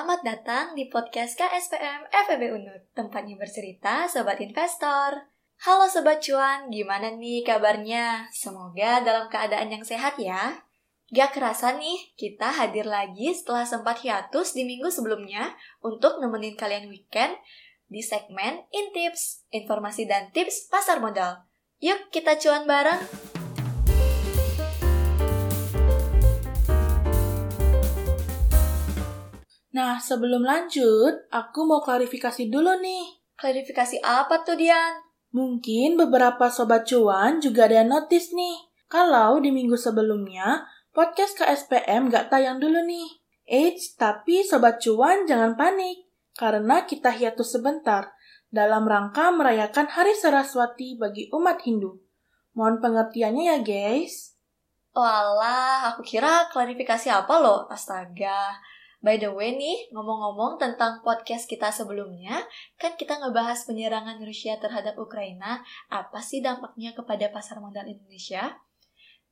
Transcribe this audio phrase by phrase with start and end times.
[0.00, 5.28] Selamat datang di podcast KSPM FEB Unut, tempatnya bercerita Sobat Investor.
[5.60, 8.24] Halo Sobat Cuan, gimana nih kabarnya?
[8.32, 10.64] Semoga dalam keadaan yang sehat ya.
[11.12, 15.52] Gak kerasa nih, kita hadir lagi setelah sempat hiatus di minggu sebelumnya
[15.84, 17.36] untuk nemenin kalian weekend
[17.92, 21.44] di segmen Intips, informasi dan tips pasar modal.
[21.84, 23.04] Yuk kita cuan bareng!
[29.70, 33.22] Nah, sebelum lanjut, aku mau klarifikasi dulu nih.
[33.38, 34.98] Klarifikasi apa tuh, Dian?
[35.30, 38.66] Mungkin beberapa sobat cuan juga ada yang notice nih.
[38.90, 43.22] Kalau di minggu sebelumnya, podcast KSPM gak tayang dulu nih.
[43.46, 46.10] Eits, tapi sobat cuan jangan panik.
[46.34, 48.10] Karena kita hiatus sebentar
[48.50, 51.94] dalam rangka merayakan Hari Saraswati bagi umat Hindu.
[52.58, 54.34] Mohon pengertiannya ya guys.
[54.90, 57.70] Walah, aku kira klarifikasi apa loh?
[57.70, 58.58] Astaga.
[59.00, 62.44] By the way nih, ngomong-ngomong tentang podcast kita sebelumnya,
[62.76, 68.60] kan kita ngebahas penyerangan Rusia terhadap Ukraina, apa sih dampaknya kepada pasar modal Indonesia?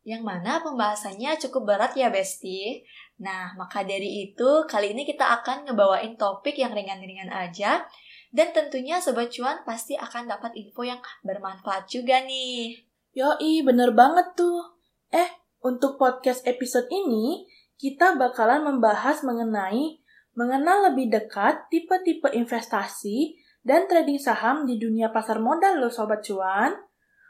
[0.08, 2.80] Yang mana pembahasannya cukup berat ya Besti.
[3.20, 7.84] Nah, maka dari itu kali ini kita akan ngebawain topik yang ringan-ringan aja,
[8.32, 12.72] dan tentunya Sobat Cuan pasti akan dapat info yang bermanfaat juga nih.
[13.12, 14.80] Yoi, bener banget tuh.
[15.12, 15.28] Eh,
[15.60, 17.44] untuk podcast episode ini,
[17.78, 20.02] kita bakalan membahas mengenai
[20.34, 26.74] mengenal lebih dekat tipe-tipe investasi dan trading saham di dunia pasar modal loh Sobat Cuan.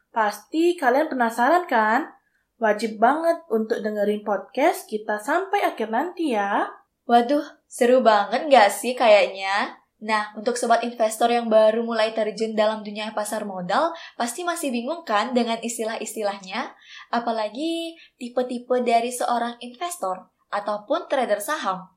[0.09, 2.09] Pasti kalian penasaran kan?
[2.59, 6.69] Wajib banget untuk dengerin podcast kita sampai akhir nanti ya.
[7.05, 9.77] Waduh, seru banget gak sih kayaknya?
[9.99, 15.03] Nah, untuk sobat investor yang baru mulai terjun dalam dunia pasar modal, pasti masih bingung
[15.03, 16.71] kan dengan istilah-istilahnya?
[17.11, 21.89] Apalagi tipe-tipe dari seorang investor ataupun trader saham.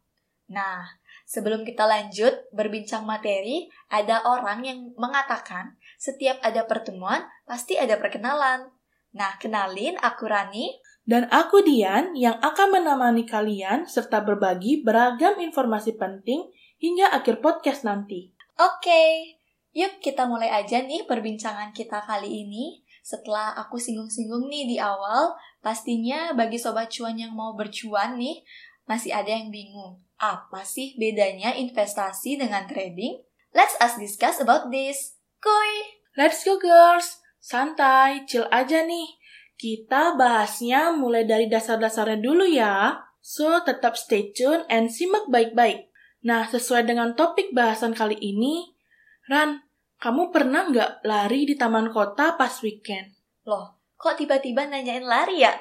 [0.52, 0.84] Nah,
[1.24, 8.68] sebelum kita lanjut berbincang materi, ada orang yang mengatakan setiap ada pertemuan pasti ada perkenalan.
[9.16, 10.76] Nah, kenalin aku Rani.
[11.02, 17.84] Dan aku Dian yang akan menemani kalian serta berbagi beragam informasi penting hingga akhir podcast
[17.88, 18.32] nanti.
[18.60, 19.36] Oke,
[19.74, 22.81] yuk kita mulai aja nih perbincangan kita kali ini.
[23.02, 28.46] Setelah aku singgung-singgung nih di awal, pastinya bagi sobat cuan yang mau bercuan nih,
[28.86, 30.02] masih ada yang bingung.
[30.22, 33.22] Apa sih bedanya investasi dengan trading?
[33.52, 35.18] Let's us discuss about this.
[35.42, 35.98] Kuy!
[36.14, 37.20] Let's go girls!
[37.42, 39.18] Santai, chill aja nih.
[39.58, 43.02] Kita bahasnya mulai dari dasar-dasarnya dulu ya.
[43.22, 45.90] So, tetap stay tune and simak baik-baik.
[46.22, 48.78] Nah, sesuai dengan topik bahasan kali ini,
[49.26, 49.66] Ran,
[50.02, 53.14] kamu pernah nggak lari di taman kota pas weekend?
[53.46, 55.54] Loh, kok tiba-tiba nanyain lari ya?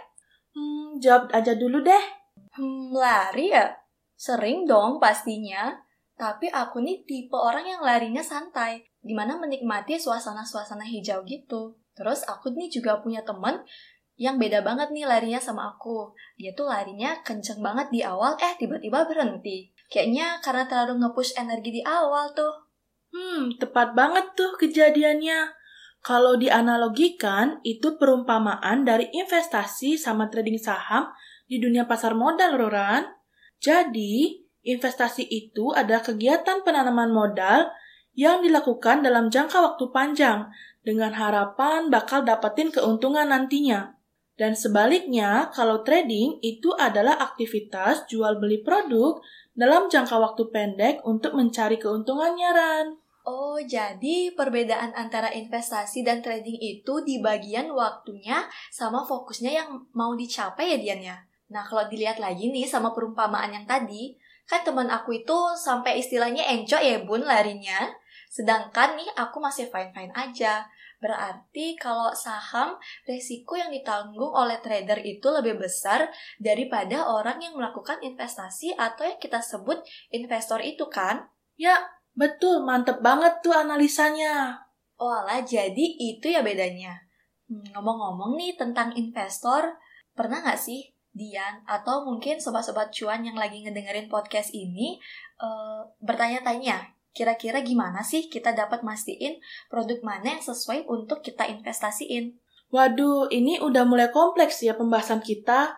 [0.57, 2.05] Hmm, jawab aja dulu deh.
[2.57, 3.69] Hmm, lari ya?
[4.17, 5.77] Sering dong pastinya.
[6.17, 11.77] Tapi aku nih tipe orang yang larinya santai, di mana menikmati suasana-suasana hijau gitu.
[11.93, 13.61] Terus aku nih juga punya temen
[14.17, 16.17] yang beda banget nih larinya sama aku.
[16.41, 19.69] Dia tuh larinya kenceng banget di awal, eh tiba-tiba berhenti.
[19.89, 22.70] Kayaknya karena terlalu nge-push energi di awal tuh.
[23.11, 25.51] Hmm, tepat banget tuh kejadiannya.
[26.01, 31.11] Kalau dianalogikan, itu perumpamaan dari investasi sama trading saham
[31.45, 33.05] di dunia pasar modal, Roran.
[33.61, 37.69] Jadi, investasi itu adalah kegiatan penanaman modal
[38.17, 40.49] yang dilakukan dalam jangka waktu panjang
[40.81, 43.99] dengan harapan bakal dapetin keuntungan nantinya.
[44.41, 49.21] Dan sebaliknya, kalau trading itu adalah aktivitas jual beli produk
[49.53, 53.00] dalam jangka waktu pendek untuk mencari keuntungannya, Ran.
[53.21, 60.17] Oh, jadi perbedaan antara investasi dan trading itu di bagian waktunya sama fokusnya yang mau
[60.17, 61.17] dicapai ya Dian ya?
[61.53, 64.17] Nah, kalau dilihat lagi nih sama perumpamaan yang tadi,
[64.49, 67.93] kan teman aku itu sampai istilahnya enjoy ya bun larinya.
[68.31, 70.65] Sedangkan nih aku masih fine-fine aja.
[71.01, 72.77] Berarti kalau saham,
[73.09, 79.19] resiko yang ditanggung oleh trader itu lebih besar daripada orang yang melakukan investasi atau yang
[79.19, 79.81] kita sebut
[80.13, 81.27] investor itu kan?
[81.57, 81.77] Ya,
[82.21, 82.61] betul.
[82.69, 84.61] Mantep banget tuh analisanya.
[85.01, 86.93] Walah, jadi itu ya bedanya.
[87.49, 89.81] Hmm, ngomong-ngomong nih tentang investor,
[90.13, 95.01] pernah nggak sih Dian atau mungkin sobat-sobat cuan yang lagi ngedengerin podcast ini
[95.43, 102.39] uh, bertanya-tanya Kira-kira gimana sih kita dapat mastiin produk mana yang sesuai untuk kita investasiin?
[102.71, 105.75] Waduh, ini udah mulai kompleks ya pembahasan kita.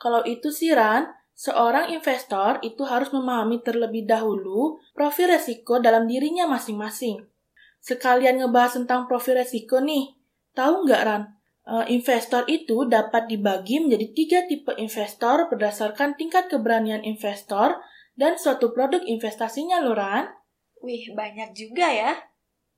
[0.00, 1.04] Kalau itu sih Ran,
[1.40, 7.24] seorang investor itu harus memahami terlebih dahulu profil resiko dalam dirinya masing-masing.
[7.80, 10.12] Sekalian ngebahas tentang profil resiko nih,
[10.52, 11.24] tahu nggak Ran?
[11.64, 17.80] Uh, investor itu dapat dibagi menjadi tiga tipe investor berdasarkan tingkat keberanian investor
[18.20, 20.28] dan suatu produk investasinya, Loran.
[20.84, 22.12] Wih, banyak juga ya.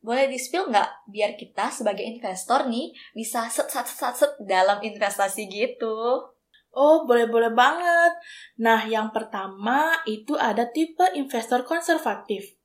[0.03, 5.47] Boleh di-spill nggak biar kita sebagai investor nih bisa set set set set dalam investasi
[5.47, 6.31] gitu?
[6.73, 8.13] Oh, boleh-boleh banget.
[8.57, 12.57] Nah, yang pertama itu ada tipe investor konservatif.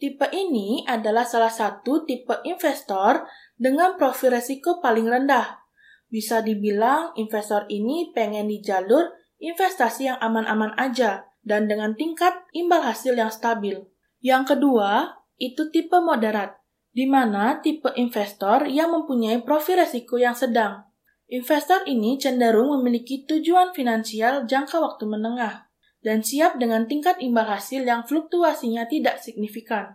[0.00, 3.28] Tipe ini adalah salah satu tipe investor
[3.60, 5.60] dengan profil resiko paling rendah.
[6.08, 12.80] Bisa dibilang investor ini pengen di jalur investasi yang aman-aman aja dan dengan tingkat imbal
[12.80, 13.76] hasil yang stabil.
[14.24, 16.56] Yang kedua, itu tipe moderat,
[16.96, 20.89] di mana tipe investor yang mempunyai profil resiko yang sedang.
[21.30, 25.70] Investor ini cenderung memiliki tujuan finansial jangka waktu menengah
[26.02, 29.94] dan siap dengan tingkat imbal hasil yang fluktuasinya tidak signifikan.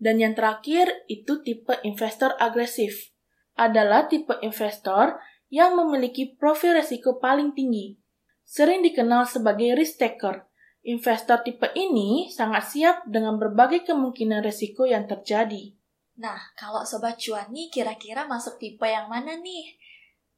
[0.00, 3.12] Dan yang terakhir itu tipe investor agresif.
[3.52, 5.20] Adalah tipe investor
[5.52, 8.00] yang memiliki profil risiko paling tinggi.
[8.48, 10.48] Sering dikenal sebagai risk taker.
[10.88, 15.76] Investor tipe ini sangat siap dengan berbagai kemungkinan risiko yang terjadi.
[16.16, 19.76] Nah, kalau Sobat Cuan nih kira-kira masuk tipe yang mana nih?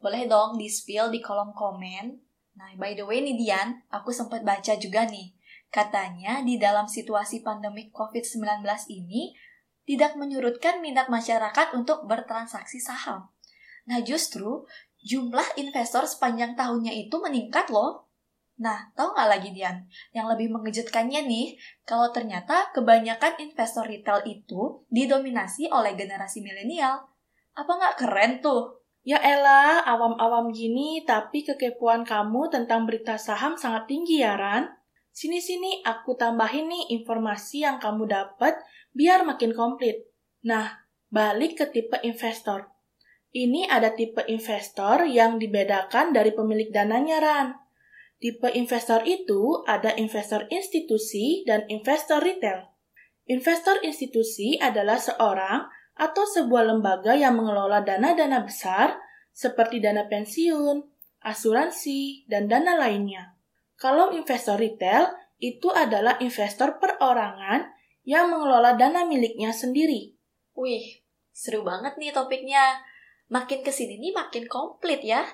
[0.04, 2.12] Boleh dong di-spill di kolom komen.
[2.60, 5.32] Nah, by the way nih Dian, aku sempat baca juga nih.
[5.72, 9.32] Katanya di dalam situasi pandemi COVID-19 ini,
[9.88, 13.32] tidak menyurutkan minat masyarakat untuk bertransaksi saham.
[13.88, 14.68] Nah, justru
[15.00, 18.04] jumlah investor sepanjang tahunnya itu meningkat loh.
[18.60, 19.88] Nah, tahu nggak lagi Dian?
[20.12, 21.56] Yang lebih mengejutkannya nih,
[21.88, 27.08] kalau ternyata kebanyakan investor retail itu didominasi oleh generasi milenial.
[27.56, 28.83] Apa nggak keren tuh?
[29.04, 34.64] Ya elah, awam-awam gini, tapi kekepuan kamu tentang berita saham sangat tinggi ya, Ran.
[35.12, 38.56] Sini-sini aku tambahin nih informasi yang kamu dapat
[38.96, 40.08] biar makin komplit.
[40.48, 42.72] Nah, balik ke tipe investor.
[43.28, 47.48] Ini ada tipe investor yang dibedakan dari pemilik dananya, Ran.
[48.16, 52.72] Tipe investor itu ada investor institusi dan investor retail.
[53.28, 58.98] Investor institusi adalah seorang atau sebuah lembaga yang mengelola dana-dana besar
[59.34, 60.82] seperti dana pensiun,
[61.22, 63.34] asuransi, dan dana lainnya.
[63.74, 65.10] Kalau investor retail
[65.42, 67.66] itu adalah investor perorangan
[68.06, 70.14] yang mengelola dana miliknya sendiri.
[70.54, 71.02] Wih,
[71.34, 72.78] seru banget nih topiknya.
[73.32, 75.26] Makin ke sini nih makin komplit ya.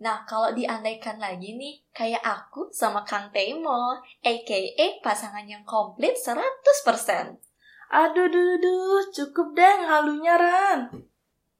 [0.00, 7.53] Nah, kalau diandaikan lagi nih, kayak aku sama Kang Temo, aka pasangan yang komplit 100%.
[7.92, 10.88] Aduh, duh, duh, cukup deh halunya, Ran.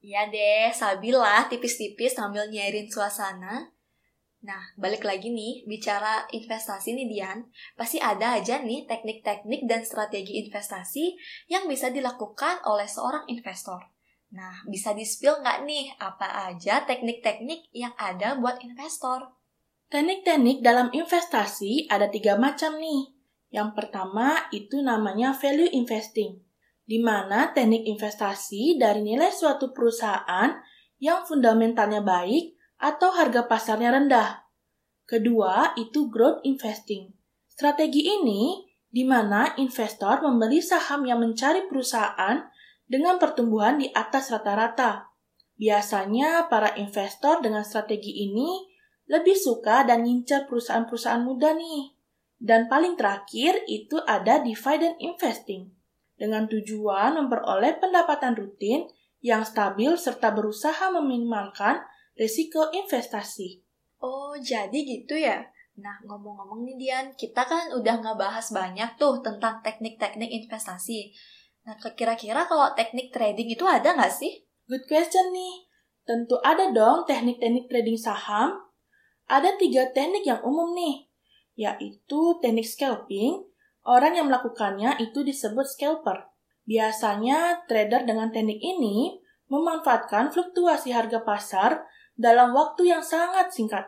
[0.05, 3.73] Iya deh, sabilah tipis-tipis sambil nyairin suasana.
[4.44, 7.49] Nah, balik lagi nih, bicara investasi nih Dian,
[7.81, 11.17] pasti ada aja nih teknik-teknik dan strategi investasi
[11.49, 13.81] yang bisa dilakukan oleh seorang investor.
[14.37, 19.32] Nah, bisa di-spill nggak nih apa aja teknik-teknik yang ada buat investor?
[19.88, 23.13] Teknik-teknik dalam investasi ada tiga macam nih.
[23.54, 26.42] Yang pertama itu namanya value investing,
[26.82, 30.50] di mana teknik investasi dari nilai suatu perusahaan
[30.98, 34.42] yang fundamentalnya baik atau harga pasarnya rendah.
[35.06, 37.14] Kedua, itu growth investing.
[37.46, 42.42] Strategi ini di mana investor membeli saham yang mencari perusahaan
[42.90, 45.14] dengan pertumbuhan di atas rata-rata.
[45.54, 48.66] Biasanya para investor dengan strategi ini
[49.06, 51.94] lebih suka dan ngincar perusahaan-perusahaan muda nih.
[52.38, 55.71] Dan paling terakhir itu ada dividend investing
[56.14, 58.87] dengan tujuan memperoleh pendapatan rutin
[59.25, 61.81] yang stabil serta berusaha meminimalkan
[62.14, 63.64] risiko investasi.
[63.99, 65.49] Oh, jadi gitu ya?
[65.81, 71.11] Nah, ngomong-ngomong nih Dian, kita kan udah ngebahas banyak tuh tentang teknik-teknik investasi.
[71.67, 74.45] Nah, kira-kira kalau teknik trading itu ada nggak sih?
[74.71, 75.67] Good question nih.
[76.05, 78.55] Tentu ada dong teknik-teknik trading saham.
[79.25, 81.09] Ada tiga teknik yang umum nih,
[81.54, 83.46] yaitu teknik scalping.
[83.84, 86.30] Orang yang melakukannya itu disebut scalper.
[86.64, 89.20] Biasanya trader dengan teknik ini
[89.52, 91.84] memanfaatkan fluktuasi harga pasar
[92.16, 93.84] dalam waktu yang sangat singkat.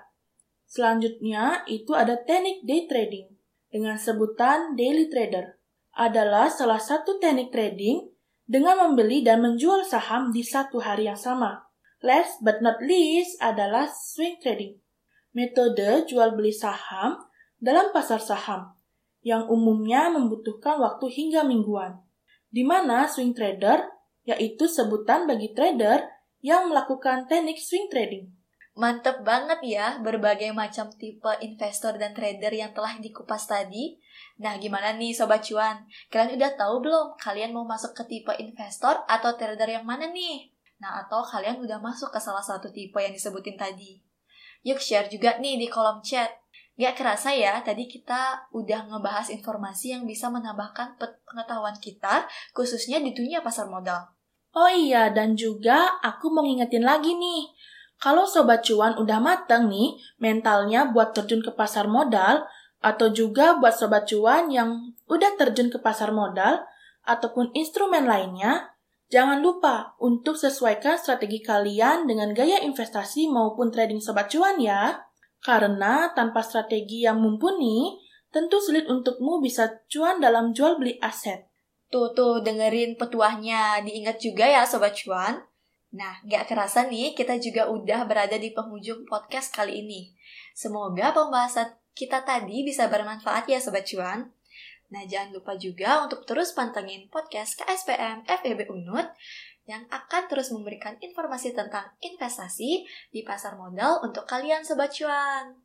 [0.66, 3.30] Selanjutnya, itu ada teknik day trading
[3.70, 5.56] dengan sebutan daily trader.
[5.96, 8.12] Adalah salah satu teknik trading
[8.44, 11.66] dengan membeli dan menjual saham di satu hari yang sama.
[12.04, 14.76] Last but not least adalah swing trading.
[15.32, 17.25] Metode jual beli saham
[17.56, 18.76] dalam pasar saham
[19.26, 21.98] yang umumnya membutuhkan waktu hingga mingguan.
[22.52, 23.82] Di mana swing trader
[24.26, 26.02] yaitu sebutan bagi trader
[26.42, 28.30] yang melakukan teknik swing trading.
[28.76, 33.96] Mantep banget ya berbagai macam tipe investor dan trader yang telah dikupas tadi.
[34.36, 35.88] Nah, gimana nih Sobat Cuan?
[36.12, 40.52] Kalian udah tahu belum kalian mau masuk ke tipe investor atau trader yang mana nih?
[40.76, 43.96] Nah, atau kalian udah masuk ke salah satu tipe yang disebutin tadi?
[44.60, 46.28] Yuk share juga nih di kolom chat.
[46.76, 53.16] Gak kerasa ya, tadi kita udah ngebahas informasi yang bisa menambahkan pengetahuan kita, khususnya di
[53.16, 54.12] dunia pasar modal.
[54.52, 57.48] Oh iya, dan juga aku mau ngingetin lagi nih,
[57.96, 62.44] kalau Sobat Cuan udah mateng nih mentalnya buat terjun ke pasar modal,
[62.84, 66.60] atau juga buat Sobat Cuan yang udah terjun ke pasar modal,
[67.08, 68.76] ataupun instrumen lainnya,
[69.08, 75.05] jangan lupa untuk sesuaikan strategi kalian dengan gaya investasi maupun trading Sobat Cuan ya.
[75.46, 78.02] Karena tanpa strategi yang mumpuni,
[78.34, 81.46] tentu sulit untukmu bisa cuan dalam jual beli aset.
[81.86, 83.78] Tuh, tuh, dengerin petuahnya.
[83.86, 85.38] Diingat juga ya Sobat Cuan.
[85.94, 90.10] Nah, gak kerasa nih, kita juga udah berada di penghujung podcast kali ini.
[90.50, 94.34] Semoga pembahasan kita tadi bisa bermanfaat ya Sobat Cuan.
[94.90, 99.06] Nah, jangan lupa juga untuk terus pantengin podcast KSPM FEB UNUT
[99.66, 105.58] yang akan terus memberikan informasi tentang investasi di pasar modal untuk kalian Sobat Cuan.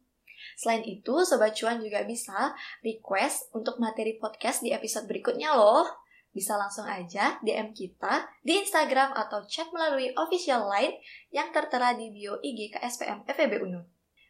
[0.58, 5.86] Selain itu, Sobat Cuan juga bisa request untuk materi podcast di episode berikutnya loh.
[6.32, 10.96] Bisa langsung aja DM kita di Instagram atau chat melalui official line
[11.30, 13.84] yang tertera di bio IG KSPM FEB UNU.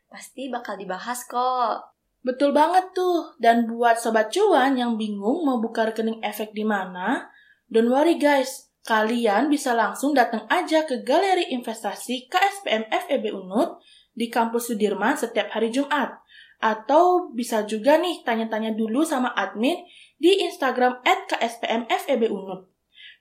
[0.09, 1.95] Pasti bakal dibahas kok.
[2.25, 3.37] Betul banget tuh.
[3.37, 7.29] Dan buat Sobat Cuan yang bingung mau buka rekening efek di mana,
[7.69, 13.77] don't worry guys, Kalian bisa langsung datang aja ke Galeri Investasi KSPM FEB Unut
[14.17, 16.17] di Kampus Sudirman setiap hari Jumat.
[16.61, 19.81] Atau bisa juga nih tanya-tanya dulu sama admin
[20.17, 22.69] di Instagram at KSPM FEB Unut.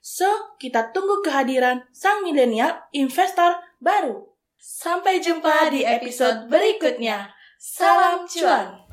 [0.01, 4.33] So, kita tunggu kehadiran sang milenial investor baru.
[4.57, 7.33] Sampai jumpa di episode berikutnya.
[7.61, 8.90] Salam cuan!